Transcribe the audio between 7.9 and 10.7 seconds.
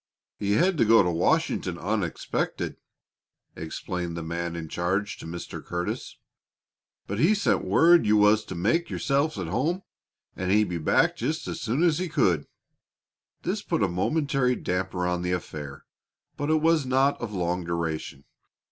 you was to make yourselves at home, and he'd